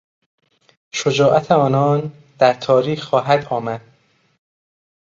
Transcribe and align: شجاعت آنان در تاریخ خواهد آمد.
شجاعت 0.93 1.51
آنان 1.51 2.11
در 2.39 2.53
تاریخ 2.53 3.03
خواهد 3.03 3.45
آمد. 3.45 3.81